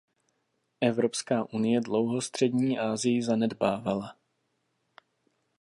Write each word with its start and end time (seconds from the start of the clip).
Evropská 0.81 1.53
unie 1.53 1.81
dlouho 1.81 2.21
Střední 2.21 2.79
Asii 2.79 3.23
zanedbávala. 3.23 4.17